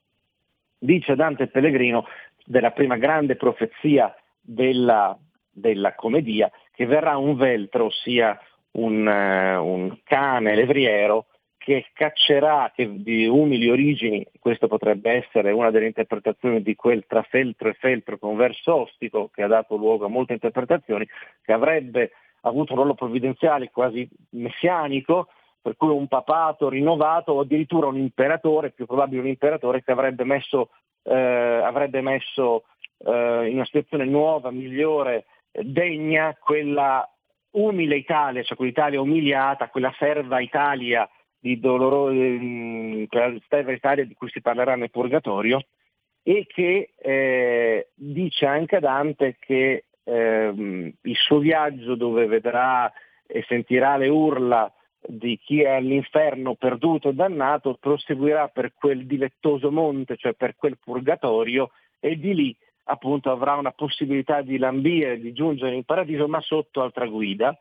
dice 0.78 1.14
Dante 1.14 1.46
Pellegrino 1.48 2.06
della 2.44 2.70
prima 2.70 2.96
grande 2.96 3.36
profezia 3.36 4.14
della, 4.40 5.16
della 5.50 5.94
commedia, 5.94 6.50
che 6.72 6.86
verrà 6.86 7.16
un 7.18 7.36
veltro, 7.36 7.86
ossia 7.86 8.38
un, 8.72 9.06
uh, 9.06 9.64
un 9.64 9.98
cane 10.02 10.54
levriero, 10.54 11.26
che 11.64 11.86
caccerà 11.94 12.70
che 12.74 13.02
di 13.02 13.26
umili 13.26 13.70
origini, 13.70 14.26
questo 14.38 14.68
potrebbe 14.68 15.12
essere 15.12 15.50
una 15.50 15.70
delle 15.70 15.86
interpretazioni 15.86 16.60
di 16.60 16.74
quel 16.74 17.06
tra 17.06 17.22
feltro 17.22 17.70
e 17.70 17.72
feltro 17.72 18.18
con 18.18 18.36
verso 18.36 18.82
ostico 18.82 19.30
che 19.32 19.42
ha 19.42 19.46
dato 19.46 19.74
luogo 19.76 20.04
a 20.04 20.10
molte 20.10 20.34
interpretazioni, 20.34 21.08
che 21.42 21.52
avrebbe 21.54 22.10
avuto 22.42 22.72
un 22.72 22.80
ruolo 22.80 22.94
provvidenziale 22.94 23.70
quasi 23.70 24.06
messianico, 24.32 25.28
per 25.62 25.74
cui 25.78 25.88
un 25.88 26.06
papato 26.06 26.68
rinnovato 26.68 27.32
o 27.32 27.40
addirittura 27.40 27.86
un 27.86 27.96
imperatore, 27.96 28.72
più 28.72 28.84
probabile 28.84 29.22
un 29.22 29.28
imperatore 29.28 29.82
che 29.82 29.92
avrebbe 29.92 30.24
messo, 30.24 30.68
eh, 31.02 31.14
avrebbe 31.14 32.02
messo 32.02 32.64
eh, 32.98 33.48
in 33.48 33.54
una 33.54 33.64
situazione 33.64 34.04
nuova, 34.04 34.50
migliore, 34.50 35.24
degna 35.50 36.36
quella 36.38 37.08
umile 37.52 37.96
Italia, 37.96 38.42
cioè 38.42 38.54
quell'Italia 38.54 39.00
umiliata, 39.00 39.70
quella 39.70 39.94
serva 39.96 40.40
Italia 40.40 41.08
di 41.44 41.60
dolorosa 41.60 42.14
ehm, 42.14 43.06
Italia 43.06 44.04
di 44.06 44.14
cui 44.14 44.30
si 44.30 44.40
parlerà 44.40 44.76
nel 44.76 44.90
Purgatorio 44.90 45.62
e 46.22 46.46
che 46.48 46.92
eh, 46.96 47.88
dice 47.94 48.46
anche 48.46 48.76
a 48.76 48.80
Dante 48.80 49.36
che 49.38 49.84
eh, 50.02 50.94
il 51.02 51.16
suo 51.16 51.38
viaggio 51.40 51.96
dove 51.96 52.24
vedrà 52.24 52.90
e 53.26 53.44
sentirà 53.46 53.98
le 53.98 54.08
urla 54.08 54.72
di 55.06 55.38
chi 55.38 55.60
è 55.60 55.72
all'inferno 55.72 56.54
perduto 56.54 57.10
e 57.10 57.12
dannato 57.12 57.76
proseguirà 57.78 58.48
per 58.48 58.72
quel 58.72 59.04
dilettoso 59.04 59.70
monte, 59.70 60.16
cioè 60.16 60.32
per 60.32 60.56
quel 60.56 60.78
purgatorio 60.82 61.72
e 62.00 62.18
di 62.18 62.34
lì 62.34 62.56
appunto 62.84 63.30
avrà 63.30 63.52
una 63.56 63.72
possibilità 63.72 64.40
di 64.40 64.56
lambire, 64.56 65.20
di 65.20 65.34
giungere 65.34 65.74
in 65.74 65.84
paradiso 65.84 66.26
ma 66.26 66.40
sotto 66.40 66.80
altra 66.80 67.04
guida. 67.04 67.54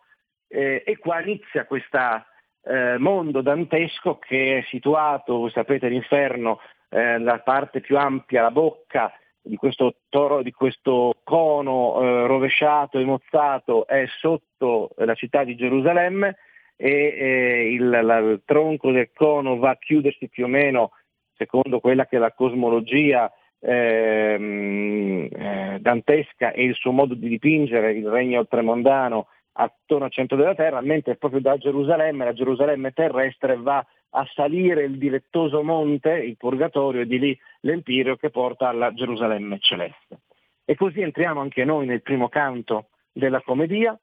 Eh, 0.47 0.83
e 0.85 0.97
qua 0.97 1.21
inizia 1.21 1.65
questa 1.65 2.25
eh, 2.65 2.97
mondo 2.97 3.41
dantesco 3.41 4.19
che 4.19 4.59
è 4.59 4.63
situato, 4.69 5.37
voi 5.37 5.51
sapete 5.51 5.87
l'inferno, 5.87 6.59
eh, 6.89 7.19
la 7.19 7.39
parte 7.39 7.81
più 7.81 7.97
ampia, 7.97 8.43
la 8.43 8.51
bocca 8.51 9.11
di 9.41 9.57
questo, 9.57 9.95
toro, 10.09 10.41
di 10.41 10.51
questo 10.51 11.19
cono 11.23 11.99
eh, 11.99 12.27
rovesciato 12.27 12.97
e 12.97 13.03
mozzato 13.03 13.85
è 13.85 14.05
sotto 14.19 14.91
la 14.97 15.13
città 15.15 15.43
di 15.43 15.55
Gerusalemme 15.55 16.37
e 16.77 16.89
eh, 16.89 17.73
il, 17.73 17.89
la, 17.89 18.17
il 18.19 18.41
tronco 18.45 18.91
del 18.91 19.11
cono 19.13 19.57
va 19.57 19.71
a 19.71 19.77
chiudersi 19.77 20.29
più 20.29 20.45
o 20.45 20.47
meno 20.47 20.91
secondo 21.35 21.79
quella 21.79 22.05
che 22.05 22.15
è 22.15 22.19
la 22.19 22.31
cosmologia 22.31 23.31
ehm, 23.59 25.27
eh, 25.31 25.77
dantesca 25.81 26.51
e 26.51 26.63
il 26.63 26.75
suo 26.75 26.91
modo 26.91 27.13
di 27.13 27.27
dipingere 27.27 27.91
il 27.93 28.07
regno 28.07 28.39
oltremondano 28.39 29.27
attorno 29.53 30.05
al 30.05 30.11
centro 30.11 30.37
della 30.37 30.55
terra, 30.55 30.81
mentre 30.81 31.15
proprio 31.15 31.41
da 31.41 31.57
Gerusalemme, 31.57 32.25
la 32.25 32.33
Gerusalemme 32.33 32.91
terrestre, 32.91 33.57
va 33.57 33.85
a 34.15 34.29
salire 34.33 34.83
il 34.83 34.97
dilettoso 34.97 35.63
monte, 35.63 36.11
il 36.11 36.37
Purgatorio, 36.37 37.01
e 37.01 37.05
di 37.05 37.19
lì 37.19 37.39
l'Empireo 37.61 38.15
che 38.15 38.29
porta 38.29 38.69
alla 38.69 38.93
Gerusalemme 38.93 39.59
celeste. 39.59 40.21
E 40.65 40.75
così 40.75 41.01
entriamo 41.01 41.41
anche 41.41 41.65
noi 41.65 41.85
nel 41.85 42.01
primo 42.01 42.29
canto 42.29 42.89
della 43.11 43.41
commedia 43.41 43.97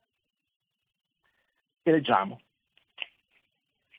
e 1.83 1.91
leggiamo. 1.91 2.41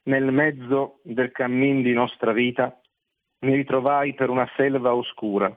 Nel 0.04 0.32
mezzo 0.32 1.00
del 1.02 1.30
cammin 1.30 1.82
di 1.82 1.92
nostra 1.92 2.32
vita 2.32 2.78
mi 3.40 3.54
ritrovai 3.54 4.14
per 4.14 4.30
una 4.30 4.48
selva 4.56 4.94
oscura 4.94 5.56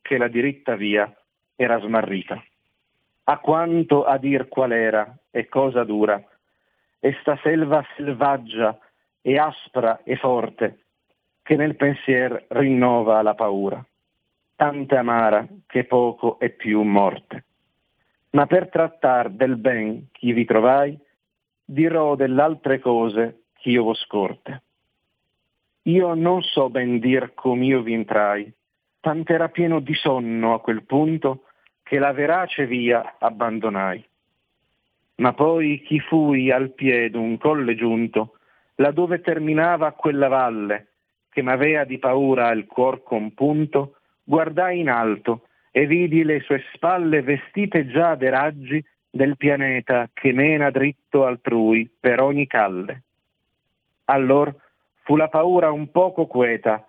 che 0.00 0.18
la 0.18 0.28
diritta 0.28 0.76
via 0.76 1.12
era 1.56 1.78
smarrita 1.80 2.42
a 3.24 3.38
quanto 3.38 4.04
a 4.04 4.18
dir 4.18 4.48
qual 4.48 4.72
era 4.72 5.16
e 5.30 5.48
cosa 5.48 5.84
dura, 5.84 6.22
e 7.00 7.16
sta 7.20 7.38
selva 7.42 7.84
selvaggia 7.96 8.78
e 9.20 9.38
aspra 9.38 10.00
e 10.04 10.16
forte, 10.16 10.84
che 11.42 11.56
nel 11.56 11.76
pensier 11.76 12.46
rinnova 12.48 13.22
la 13.22 13.34
paura. 13.34 13.84
tante 14.56 14.96
amara 14.96 15.46
che 15.66 15.84
poco 15.84 16.38
è 16.38 16.48
più 16.50 16.80
morte. 16.82 17.44
Ma 18.30 18.46
per 18.46 18.68
trattar 18.68 19.30
del 19.30 19.56
ben 19.56 20.08
chi 20.12 20.32
vi 20.32 20.44
trovai, 20.44 20.98
dirò 21.64 22.14
dell'altre 22.14 22.78
cose 22.78 23.44
ch'io 23.54 23.84
vo 23.84 23.94
scorte. 23.94 24.62
Io 25.82 26.14
non 26.14 26.42
so 26.42 26.70
ben 26.70 26.98
dir 26.98 27.34
com'io 27.34 27.82
vi 27.82 27.94
entrai, 27.94 28.52
tant'era 29.00 29.48
pieno 29.48 29.80
di 29.80 29.94
sonno 29.94 30.54
a 30.54 30.60
quel 30.60 30.84
punto 30.84 31.44
che 31.84 31.98
la 32.00 32.12
verace 32.12 32.66
via 32.66 33.16
abbandonai. 33.18 34.04
Ma 35.16 35.32
poi 35.32 35.80
chi 35.82 36.00
fui 36.00 36.50
al 36.50 36.70
piede 36.70 37.16
un 37.16 37.38
colle 37.38 37.76
giunto, 37.76 38.38
laddove 38.76 39.20
terminava 39.20 39.92
quella 39.92 40.26
valle, 40.26 40.88
che 41.30 41.42
m'avea 41.42 41.84
di 41.84 41.98
paura 41.98 42.50
il 42.50 42.66
cuor 42.66 43.04
compunto, 43.04 43.98
guardai 44.24 44.80
in 44.80 44.88
alto 44.88 45.46
e 45.70 45.86
vidi 45.86 46.24
le 46.24 46.40
sue 46.40 46.64
spalle 46.72 47.22
vestite 47.22 47.86
già 47.86 48.14
de 48.14 48.30
raggi 48.30 48.84
del 49.10 49.36
pianeta 49.36 50.08
che 50.12 50.32
mena 50.32 50.70
dritto 50.70 51.24
altrui 51.24 51.88
per 52.00 52.20
ogni 52.20 52.46
calle. 52.46 53.02
Allor 54.06 54.54
fu 55.02 55.16
la 55.16 55.28
paura 55.28 55.70
un 55.70 55.90
poco 55.90 56.26
queta, 56.26 56.84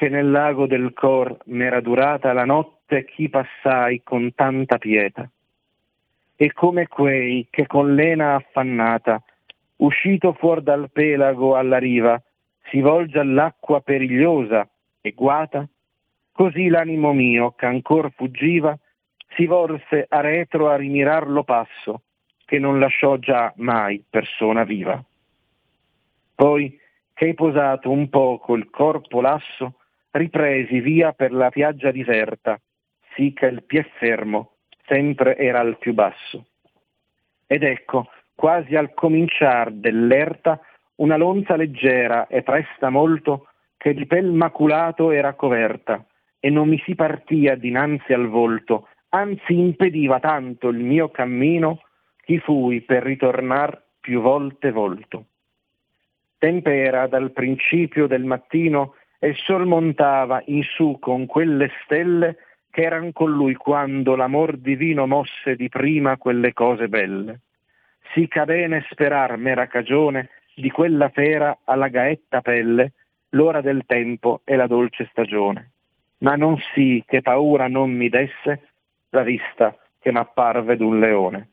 che 0.00 0.08
nel 0.08 0.30
lago 0.30 0.66
del 0.66 0.94
cor 0.94 1.36
m'era 1.48 1.82
durata 1.82 2.32
la 2.32 2.46
notte 2.46 3.04
chi 3.04 3.28
passai 3.28 4.00
con 4.02 4.32
tanta 4.34 4.78
pietà 4.78 5.30
e 6.36 6.54
come 6.54 6.86
quei 6.86 7.46
che 7.50 7.66
con 7.66 7.94
l'ena 7.94 8.34
affannata, 8.34 9.22
uscito 9.76 10.32
fuor 10.32 10.62
dal 10.62 10.90
pelago 10.90 11.54
alla 11.54 11.76
riva, 11.76 12.18
si 12.70 12.80
volge 12.80 13.18
all'acqua 13.18 13.82
perigliosa 13.82 14.66
e 15.02 15.12
guata, 15.12 15.68
così 16.32 16.68
l'animo 16.68 17.12
mio, 17.12 17.50
ch'ancor 17.50 18.10
fuggiva, 18.12 18.74
si 19.36 19.44
volse 19.44 20.06
a 20.08 20.20
retro 20.20 20.70
a 20.70 20.76
rimirar 20.76 21.28
lo 21.28 21.44
passo, 21.44 22.04
che 22.46 22.58
non 22.58 22.78
lasciò 22.78 23.18
già 23.18 23.52
mai 23.56 24.02
persona 24.08 24.64
viva. 24.64 25.04
Poi, 26.34 26.80
che 27.12 27.34
posato 27.34 27.90
un 27.90 28.08
poco 28.08 28.54
il 28.54 28.70
corpo 28.70 29.20
lasso, 29.20 29.74
ripresi 30.12 30.80
via 30.80 31.12
per 31.12 31.32
la 31.32 31.50
piaggia 31.50 31.90
diserta, 31.90 32.60
sì 33.14 33.32
che 33.32 33.46
il 33.46 33.62
pie 33.64 33.84
fermo 33.98 34.56
sempre 34.86 35.36
era 35.36 35.60
al 35.60 35.78
più 35.78 35.94
basso. 35.94 36.46
Ed 37.46 37.62
ecco, 37.62 38.08
quasi 38.34 38.74
al 38.76 38.94
cominciar 38.94 39.70
dell'erta, 39.72 40.60
una 40.96 41.16
lonza 41.16 41.56
leggera 41.56 42.26
e 42.26 42.42
presta 42.42 42.90
molto, 42.90 43.48
che 43.76 43.94
di 43.94 44.06
pel 44.06 44.30
maculato 44.30 45.10
era 45.10 45.34
coverta, 45.34 46.04
e 46.38 46.50
non 46.50 46.68
mi 46.68 46.78
si 46.84 46.94
partia 46.94 47.54
dinanzi 47.54 48.12
al 48.12 48.28
volto, 48.28 48.88
anzi 49.10 49.58
impediva 49.58 50.20
tanto 50.20 50.68
il 50.68 50.78
mio 50.78 51.10
cammino, 51.10 51.82
chi 52.22 52.38
fui 52.38 52.80
per 52.82 53.02
ritornar 53.02 53.82
più 54.00 54.20
volte 54.20 54.70
volto. 54.70 55.26
Tempera 56.38 57.06
dal 57.06 57.32
principio 57.32 58.06
del 58.06 58.24
mattino 58.24 58.94
e 59.22 59.28
il 59.28 59.36
sol 59.36 59.66
montava 59.66 60.42
in 60.46 60.62
su 60.62 60.96
con 60.98 61.26
quelle 61.26 61.70
stelle 61.84 62.38
che 62.70 62.82
eran 62.82 63.12
con 63.12 63.30
lui 63.30 63.54
quando 63.54 64.16
l'amor 64.16 64.56
divino 64.56 65.06
mosse 65.06 65.56
di 65.56 65.68
prima 65.68 66.16
quelle 66.16 66.54
cose 66.54 66.88
belle. 66.88 67.40
Sì 68.12 68.26
ca 68.26 68.44
bene 68.44 68.84
sperar 68.90 69.36
m'era 69.36 69.66
cagione 69.66 70.30
di 70.54 70.70
quella 70.70 71.10
fera 71.10 71.58
alla 71.64 71.88
gaetta 71.88 72.40
pelle, 72.40 72.92
l'ora 73.30 73.60
del 73.60 73.82
tempo 73.86 74.40
e 74.44 74.56
la 74.56 74.66
dolce 74.66 75.06
stagione. 75.10 75.70
Ma 76.18 76.34
non 76.34 76.56
sì 76.74 77.04
che 77.06 77.20
paura 77.20 77.68
non 77.68 77.90
mi 77.90 78.08
desse 78.08 78.68
la 79.10 79.22
vista 79.22 79.76
che 79.98 80.10
m'apparve 80.10 80.76
d'un 80.76 80.98
leone. 80.98 81.48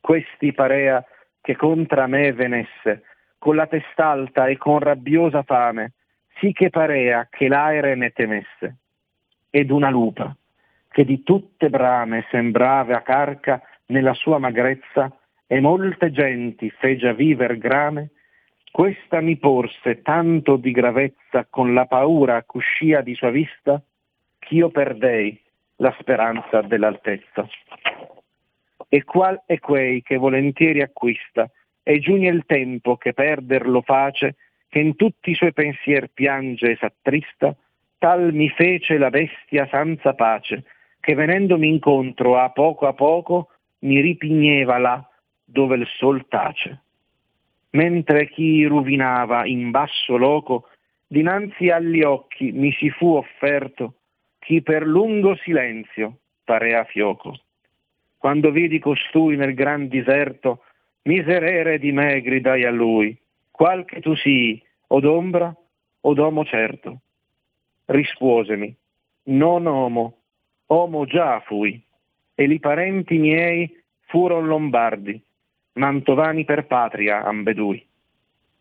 Questi 0.00 0.52
parea 0.52 1.04
che 1.40 1.56
contra 1.56 2.06
me 2.06 2.32
venesse, 2.32 3.02
con 3.38 3.56
la 3.56 3.66
test'alta 3.66 4.46
e 4.46 4.56
con 4.56 4.78
rabbiosa 4.78 5.42
fame, 5.42 5.92
sì 6.38 6.52
che 6.52 6.70
parea 6.70 7.28
che 7.30 7.48
l'aere 7.48 7.94
ne 7.94 8.10
temesse 8.10 8.76
ed 9.50 9.70
una 9.70 9.90
lupa, 9.90 10.34
che 10.90 11.04
di 11.04 11.22
tutte 11.22 11.70
brame 11.70 12.26
sembrava 12.30 13.02
carca 13.02 13.62
nella 13.86 14.14
sua 14.14 14.38
magrezza 14.38 15.12
e 15.46 15.60
molte 15.60 16.10
genti 16.10 16.70
fece 16.70 17.14
viver 17.14 17.56
grame, 17.58 18.10
questa 18.70 19.20
mi 19.20 19.36
porse 19.36 20.02
tanto 20.02 20.56
di 20.56 20.70
gravezza 20.70 21.46
con 21.48 21.72
la 21.72 21.86
paura 21.86 22.42
c'uscia 22.42 23.00
di 23.00 23.14
sua 23.14 23.30
vista, 23.30 23.80
ch'io 24.38 24.70
perdei 24.70 25.40
la 25.76 25.94
speranza 25.98 26.60
dell'altezza. 26.62 27.48
E 28.88 29.04
qual 29.04 29.42
è 29.46 29.58
quei 29.58 30.02
che 30.02 30.16
volentieri 30.16 30.82
acquista, 30.82 31.50
e 31.82 31.98
giugne 32.00 32.28
il 32.28 32.44
tempo 32.44 32.96
che 32.96 33.14
perderlo 33.14 33.80
face, 33.80 34.36
che 34.68 34.78
in 34.78 34.96
tutti 34.96 35.30
i 35.30 35.34
suoi 35.34 35.52
pensier 35.52 36.08
piange 36.08 36.72
e 36.72 36.76
s'attrista, 36.76 37.54
tal 37.98 38.32
mi 38.32 38.48
fece 38.50 38.98
la 38.98 39.10
bestia 39.10 39.66
senza 39.70 40.14
pace, 40.14 40.64
che 41.00 41.14
venendomi 41.14 41.68
incontro 41.68 42.38
a 42.38 42.50
poco 42.50 42.86
a 42.86 42.92
poco 42.92 43.50
mi 43.80 44.00
ripigneva 44.00 44.78
là 44.78 45.08
dove 45.44 45.76
il 45.76 45.86
sol 45.96 46.26
tace. 46.28 46.82
Mentre 47.70 48.28
chi 48.28 48.64
ruvinava 48.64 49.46
in 49.46 49.70
basso 49.70 50.16
loco, 50.16 50.68
dinanzi 51.06 51.70
agli 51.70 52.02
occhi 52.02 52.52
mi 52.52 52.72
si 52.72 52.90
fu 52.90 53.14
offerto 53.14 53.94
chi 54.38 54.62
per 54.62 54.86
lungo 54.86 55.36
silenzio 55.36 56.18
parea 56.44 56.84
fioco. 56.84 57.38
Quando 58.16 58.50
vidi 58.50 58.78
costui 58.78 59.36
nel 59.36 59.54
gran 59.54 59.88
diserto, 59.88 60.64
miserere 61.02 61.78
di 61.78 61.92
me 61.92 62.20
gridai 62.20 62.64
a 62.64 62.70
lui, 62.70 63.16
qual 63.58 63.84
che 63.84 64.00
tu 64.00 64.14
sii, 64.14 64.62
o 64.94 65.00
d'ombra 65.00 65.52
o 66.02 66.14
d'omo 66.14 66.44
certo 66.44 67.00
rispuosemi, 67.86 68.72
non 69.30 69.66
omo, 69.66 70.18
omo 70.66 71.06
già 71.06 71.40
fui, 71.40 71.82
e 72.34 72.46
li 72.46 72.60
parenti 72.60 73.18
miei 73.18 73.82
furon 74.06 74.46
lombardi, 74.46 75.20
mantovani 75.72 76.44
per 76.44 76.66
patria 76.66 77.24
ambedui. 77.24 77.84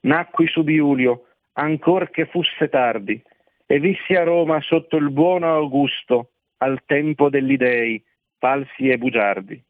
Nacqui 0.01 0.47
su 0.47 0.63
Biulio, 0.63 1.25
ancor 1.53 2.09
che 2.09 2.25
fusse 2.25 2.67
tardi, 2.69 3.21
e 3.65 3.79
vissi 3.79 4.13
a 4.15 4.23
Roma 4.23 4.59
sotto 4.61 4.95
il 4.95 5.11
buono 5.11 5.53
Augusto, 5.53 6.31
al 6.57 6.81
tempo 6.85 7.29
degli 7.29 7.55
dei, 7.55 8.03
falsi 8.39 8.89
e 8.89 8.97
bugiardi. 8.97 9.61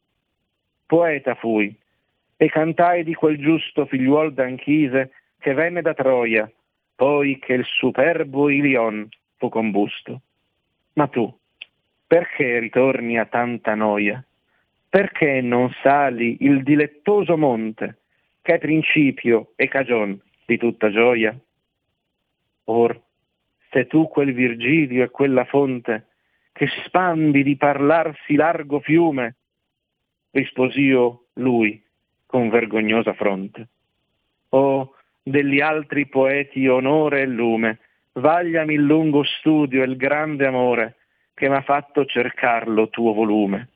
Poeta 0.86 1.34
fui, 1.34 1.76
e 2.40 2.48
cantai 2.48 3.02
di 3.02 3.14
quel 3.14 3.36
giusto 3.36 3.84
figliuol 3.84 4.32
d'Anchise 4.32 5.10
che 5.40 5.54
venne 5.54 5.82
da 5.82 5.92
Troia, 5.92 6.50
poi 6.94 7.36
che 7.40 7.54
il 7.54 7.64
superbo 7.64 8.48
Ilion 8.48 9.08
fu 9.36 9.48
combusto. 9.48 10.22
Ma 10.92 11.08
tu, 11.08 11.36
perché 12.06 12.60
ritorni 12.60 13.18
a 13.18 13.26
tanta 13.26 13.74
noia? 13.74 14.24
Perché 14.88 15.40
non 15.40 15.74
sali 15.82 16.36
il 16.40 16.62
dilettoso 16.62 17.36
monte, 17.36 17.98
che 18.40 18.54
è 18.54 18.58
principio 18.58 19.52
e 19.56 19.66
cagion 19.66 20.16
di 20.46 20.56
tutta 20.58 20.90
gioia? 20.90 21.36
Or, 22.64 23.02
se 23.70 23.88
tu 23.88 24.06
quel 24.06 24.32
Virgilio 24.32 25.02
e 25.02 25.10
quella 25.10 25.44
fonte, 25.44 26.06
che 26.52 26.68
spandi 26.84 27.42
di 27.42 27.56
parlarsi 27.56 28.36
largo 28.36 28.78
fiume, 28.78 29.34
risposio 30.30 31.26
lui 31.34 31.84
con 32.28 32.50
vergognosa 32.50 33.14
fronte. 33.14 33.68
O 34.50 34.94
degli 35.22 35.60
altri 35.60 36.06
poeti 36.06 36.68
onore 36.68 37.22
e 37.22 37.26
lume, 37.26 37.78
vagliami 38.12 38.74
il 38.74 38.82
lungo 38.82 39.24
studio 39.24 39.82
e 39.82 39.86
il 39.86 39.96
grande 39.96 40.46
amore 40.46 40.96
che 41.32 41.48
m'ha 41.48 41.62
fatto 41.62 42.04
cercarlo 42.04 42.90
tuo 42.90 43.14
volume. 43.14 43.68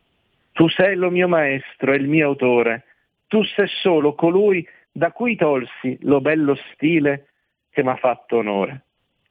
Tu 0.53 0.69
sei 0.69 0.97
lo 0.97 1.11
mio 1.11 1.29
maestro 1.29 1.93
e 1.93 1.97
il 1.97 2.09
mio 2.09 2.29
autore, 2.29 2.85
tu 3.27 3.43
sei 3.43 3.69
solo 3.69 4.15
colui 4.15 4.67
da 4.91 5.12
cui 5.12 5.35
tolsi 5.35 5.97
lo 6.03 6.21
bello 6.21 6.55
stile 6.73 7.29
che 7.71 7.83
m'ha 7.83 7.97
fatto 7.97 8.37
onore. 8.37 8.85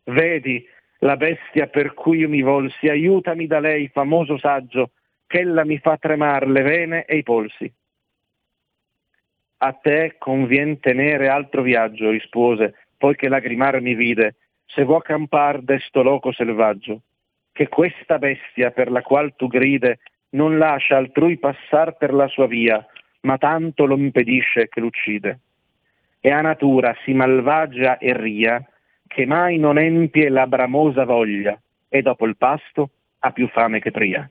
Vedi 0.06 0.66
la 1.00 1.16
bestia 1.16 1.68
per 1.68 1.94
cui 1.94 2.20
io 2.20 2.30
mi 2.30 2.42
volsi, 2.42 2.88
aiutami 2.88 3.46
da 3.46 3.60
lei, 3.60 3.88
famoso 3.90 4.40
saggio, 4.40 4.92
ch'ella 5.28 5.64
mi 5.64 5.78
fa 5.78 5.98
tremar 5.98 6.48
le 6.48 6.62
vene 6.64 7.06
e 7.06 7.18
i 7.18 7.24
polsi. 7.24 7.72
A 9.64 9.74
te 9.74 10.16
convien 10.18 10.80
tenere 10.80 11.28
altro 11.30 11.62
viaggio, 11.62 12.10
rispose, 12.10 12.74
poi 12.98 13.16
che 13.16 13.30
lagrimar 13.30 13.80
mi 13.80 13.94
vide, 13.94 14.36
se 14.66 14.84
vuoi 14.84 15.02
campar 15.02 15.62
desto 15.62 16.02
loco 16.02 16.32
selvaggio, 16.32 17.02
che 17.52 17.68
questa 17.68 18.18
bestia 18.18 18.72
per 18.72 18.90
la 18.90 19.04
qual 19.04 19.36
tu 19.36 19.46
gride 19.46 20.00
non 20.32 20.58
lascia 20.58 20.98
altrui 20.98 21.38
passar 21.38 21.96
per 21.96 22.12
la 22.12 22.28
sua 22.28 22.48
via, 22.48 22.84
ma 23.22 23.38
tanto 23.38 23.86
lo 23.86 23.96
impedisce 23.96 24.68
che 24.68 24.80
l'uccide. 24.80 25.40
E 26.20 26.32
a 26.32 26.42
natura 26.42 26.96
si 27.04 27.14
malvagia 27.14 28.00
e 28.00 28.18
ria, 28.18 28.66
che 29.06 29.28
mai 29.28 29.60
non 29.60 29.78
empie 29.78 30.30
la 30.30 30.48
bramosa 30.48 31.06
voglia, 31.06 31.56
e 31.88 32.02
dopo 32.02 32.26
il 32.26 32.36
pasto 32.36 32.90
ha 33.20 33.32
più 33.32 33.48
fame 33.50 33.80
che 33.80 33.92
pria. 33.92 34.28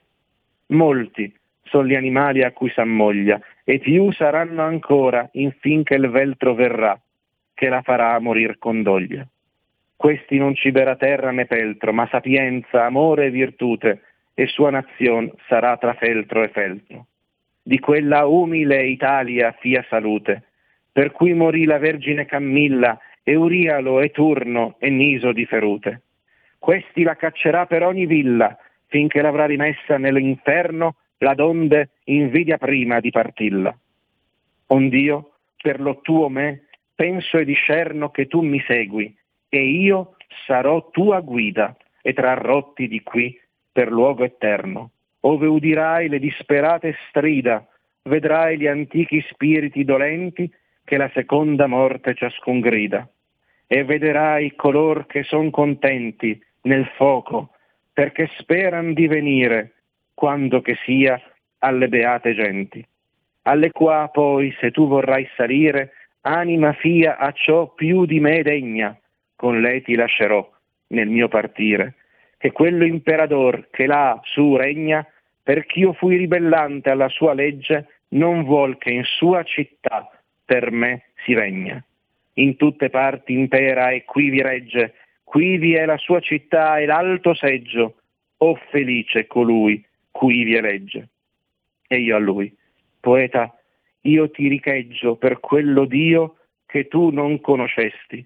Molti 0.68 1.32
sono 1.62 1.86
gli 1.86 1.94
animali 1.94 2.42
a 2.42 2.50
cui 2.50 2.70
s'ammoglia, 2.70 3.40
e 3.64 3.78
più 3.78 4.12
saranno 4.12 4.62
ancora 4.62 5.28
infinché 5.32 5.94
il 5.94 6.08
veltro 6.08 6.54
verrà, 6.54 6.98
che 7.54 7.68
la 7.68 7.82
farà 7.82 8.18
morir 8.18 8.58
con 8.58 8.82
doglia. 8.82 9.26
Questi 9.96 10.38
non 10.38 10.54
ciberà 10.54 10.96
terra 10.96 11.30
né 11.30 11.44
peltro, 11.44 11.92
ma 11.92 12.08
sapienza, 12.10 12.86
amore 12.86 13.26
e 13.26 13.30
virtute, 13.30 14.02
e 14.34 14.46
sua 14.46 14.70
nazione 14.70 15.32
sarà 15.46 15.76
tra 15.76 15.92
feltro 15.92 16.42
e 16.42 16.48
feltro. 16.48 17.06
Di 17.62 17.78
quella 17.78 18.26
umile 18.26 18.86
Italia 18.86 19.54
fia 19.60 19.84
salute, 19.88 20.44
per 20.90 21.12
cui 21.12 21.34
morì 21.34 21.64
la 21.64 21.78
Vergine 21.78 22.24
Cammilla, 22.24 22.98
Eurialo 23.22 24.00
e 24.00 24.10
Turno 24.10 24.76
e 24.78 24.88
Niso 24.88 25.32
di 25.32 25.44
Ferute. 25.44 26.00
Questi 26.58 27.02
la 27.02 27.16
caccerà 27.16 27.66
per 27.66 27.82
ogni 27.82 28.06
villa, 28.06 28.56
finché 28.86 29.20
l'avrà 29.20 29.44
rimessa 29.44 29.98
nell'inferno, 29.98 30.96
la 31.20 31.34
donde 31.34 31.90
invidia 32.04 32.58
prima 32.58 33.00
di 33.00 33.10
partilla. 33.10 33.76
Ond'io, 34.68 35.32
per 35.60 35.80
lo 35.80 36.00
tuo 36.00 36.28
me, 36.28 36.66
penso 36.94 37.38
e 37.38 37.44
discerno 37.44 38.10
che 38.10 38.26
tu 38.26 38.40
mi 38.40 38.60
segui, 38.66 39.14
e 39.48 39.62
io 39.62 40.16
sarò 40.46 40.90
tua 40.90 41.20
guida 41.20 41.76
e 42.02 42.12
trarrotti 42.12 42.88
di 42.88 43.02
qui 43.02 43.38
per 43.70 43.90
luogo 43.90 44.24
eterno, 44.24 44.90
ove 45.20 45.46
udirai 45.46 46.08
le 46.08 46.18
disperate 46.18 46.96
strida, 47.08 47.66
vedrai 48.02 48.58
gli 48.58 48.66
antichi 48.66 49.24
spiriti 49.28 49.84
dolenti 49.84 50.50
che 50.84 50.96
la 50.96 51.10
seconda 51.12 51.66
morte 51.66 52.14
ciascun 52.14 52.60
grida, 52.60 53.08
e 53.66 53.84
vederai 53.84 54.54
color 54.56 55.06
che 55.06 55.22
son 55.22 55.50
contenti 55.50 56.40
nel 56.62 56.86
fuoco, 56.96 57.50
perché 57.92 58.30
speran 58.38 58.94
di 58.94 59.06
venire, 59.06 59.79
quando 60.20 60.60
che 60.60 60.76
sia, 60.84 61.18
alle 61.60 61.88
beate 61.88 62.34
genti, 62.34 62.86
alle 63.44 63.70
qua 63.70 64.10
poi, 64.12 64.54
se 64.60 64.70
tu 64.70 64.86
vorrai 64.86 65.26
salire, 65.34 65.94
anima 66.20 66.74
fia 66.74 67.16
a 67.16 67.32
ciò 67.32 67.68
più 67.72 68.04
di 68.04 68.20
me 68.20 68.42
degna, 68.42 68.94
con 69.34 69.62
lei 69.62 69.80
ti 69.80 69.94
lascerò 69.94 70.46
nel 70.88 71.08
mio 71.08 71.28
partire, 71.28 71.94
che 72.36 72.52
quello 72.52 72.84
imperador 72.84 73.68
che 73.70 73.86
là 73.86 74.20
su 74.24 74.56
regna, 74.56 75.06
perch'io 75.42 75.94
fui 75.94 76.18
ribellante 76.18 76.90
alla 76.90 77.08
sua 77.08 77.32
legge, 77.32 77.86
non 78.08 78.44
vuol 78.44 78.76
che 78.76 78.90
in 78.90 79.04
sua 79.04 79.42
città 79.42 80.10
per 80.44 80.70
me 80.70 81.04
si 81.24 81.32
regna. 81.32 81.82
In 82.34 82.56
tutte 82.56 82.90
parti 82.90 83.32
impera 83.32 83.88
e 83.88 84.04
qui 84.04 84.28
vi 84.28 84.42
regge, 84.42 84.96
qui 85.24 85.56
vi 85.56 85.72
è 85.72 85.86
la 85.86 85.96
sua 85.96 86.20
città 86.20 86.76
e 86.76 86.84
l'alto 86.84 87.32
seggio, 87.32 87.94
o 88.36 88.54
felice 88.70 89.26
colui 89.26 89.82
cui 90.20 90.44
vi 90.44 90.54
elegge. 90.54 91.08
E 91.88 91.98
io 91.98 92.14
a 92.14 92.18
lui, 92.18 92.54
poeta, 93.00 93.58
io 94.02 94.30
ti 94.30 94.48
richeggio 94.48 95.16
per 95.16 95.40
quello 95.40 95.86
Dio 95.86 96.36
che 96.66 96.88
tu 96.88 97.08
non 97.08 97.40
conoscesti, 97.40 98.22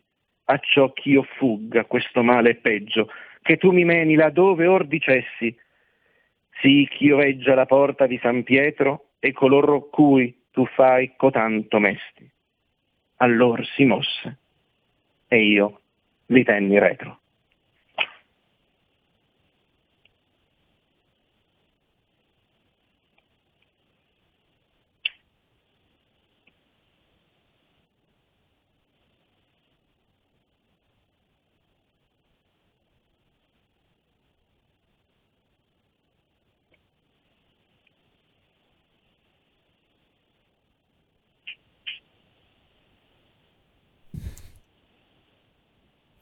acciò 0.46 0.92
ch'io 0.92 1.22
fugga 1.22 1.84
questo 1.84 2.24
male 2.24 2.56
peggio, 2.56 3.08
che 3.42 3.58
tu 3.58 3.70
mi 3.70 3.84
meni 3.84 4.16
laddove 4.16 4.66
or 4.66 4.88
dicessi, 4.88 5.56
sì 6.60 6.84
ch'io 6.90 7.18
veggia 7.18 7.54
la 7.54 7.64
porta 7.64 8.08
di 8.08 8.18
San 8.20 8.42
Pietro 8.42 9.10
e 9.20 9.30
coloro 9.30 9.88
cui 9.88 10.46
tu 10.50 10.66
fai 10.66 11.14
cotanto 11.16 11.78
mesti. 11.78 12.28
Allor 13.18 13.64
si 13.66 13.84
mosse 13.84 14.38
e 15.28 15.44
io 15.44 15.80
li 16.26 16.42
tenni 16.42 16.76
retro. 16.76 17.20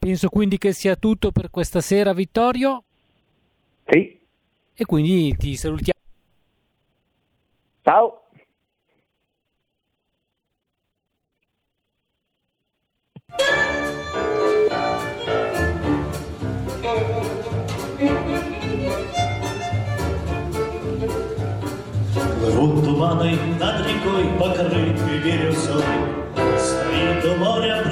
Penso 0.02 0.30
quindi 0.30 0.58
che 0.58 0.74
sia 0.74 0.96
tutto 0.96 1.32
per 1.32 1.50
questa 1.50 1.82
sera, 1.82 2.14
Vittorio. 2.14 2.84
Sì. 3.88 4.20
E 4.74 4.86
quindi 4.86 5.36
ti 5.38 5.56
salutiamo. 5.56 6.00
Ciao. 7.84 8.22
Плывут 22.40 22.84
туманы 22.84 23.36
над 23.60 23.86
рекой, 23.86 24.26
покрытые 24.40 25.22
бирюзой. 25.24 25.84
Стоит 26.58 27.26
у 27.26 27.36
моря 27.38 27.84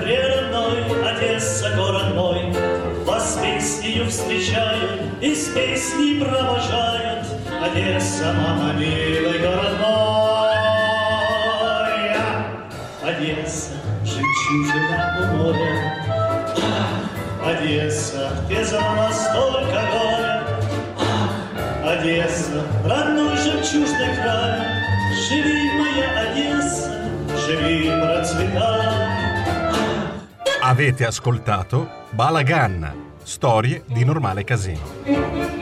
песнею 4.01 4.11
встречают 4.11 5.03
и 5.21 5.35
с 5.35 5.49
песней 5.49 6.21
провожают. 6.23 7.27
Одесса, 7.63 8.33
мама, 8.33 8.73
милый 8.73 9.39
город 9.39 9.79
мой. 9.81 10.51
Одесса, 13.03 13.73
жемчужина 14.05 15.19
у 15.21 15.37
моря. 15.37 16.55
Ах, 16.57 17.57
Одесса, 17.57 18.31
где 18.47 18.65
за 18.65 18.81
нас 18.81 19.29
столько 19.29 19.83
горя. 19.93 20.45
Одесса, 21.85 22.65
родной 22.85 23.37
жемчужный 23.37 24.15
край, 24.17 24.61
Живи, 25.29 25.71
моя 25.79 26.31
Одесса, 26.31 26.93
живи, 27.47 27.91
процветай. 27.91 29.21
Avete 30.63 31.07
ascoltato 31.07 31.89
Balagan, 32.13 33.10
storie 33.31 33.85
di 33.87 34.05
normale 34.05 34.43
casino. 34.43 35.60